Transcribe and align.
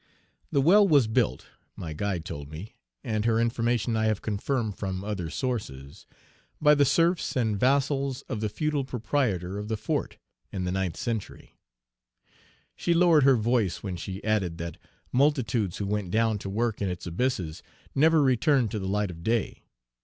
The 0.51 0.61
well 0.61 0.87
was 0.87 1.05
built, 1.05 1.45
my 1.75 1.93
guide 1.93 2.25
told 2.25 2.49
me, 2.49 2.73
and 3.03 3.23
her 3.25 3.39
information 3.39 3.95
I 3.95 4.05
have 4.07 4.23
confirmed 4.23 4.75
from 4.79 5.03
other 5.03 5.29
sources, 5.29 6.07
by 6.59 6.73
the 6.73 6.85
serfs 6.85 7.35
and 7.35 7.55
vassals 7.59 8.23
of 8.23 8.41
the 8.41 8.49
feudal 8.49 8.83
proprietor 8.83 9.59
of 9.59 9.67
the 9.67 9.77
fort, 9.77 10.17
in 10.51 10.63
the 10.63 10.71
ninth 10.71 10.97
century. 10.97 11.53
She 12.75 12.95
lowered 12.95 13.25
her 13.25 13.35
voice 13.35 13.83
when 13.83 13.95
she 13.95 14.23
added 14.23 14.57
that 14.57 14.77
multitudes 15.11 15.77
who 15.77 15.85
went 15.85 16.09
down 16.09 16.39
to 16.39 16.49
work 16.49 16.81
in 16.81 16.89
its 16.89 17.05
abysses 17.05 17.61
never 17.93 18.23
returned 18.23 18.71
to 18.71 18.79
the 18.79 18.87
light 18.87 19.11
of 19.11 19.21
day. 19.21 19.61